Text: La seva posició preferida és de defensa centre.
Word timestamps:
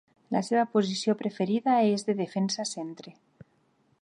La 0.35 0.39
seva 0.47 0.63
posició 0.77 1.15
preferida 1.19 1.77
és 1.93 2.09
de 2.09 2.17
defensa 2.25 2.69
centre. 2.75 3.19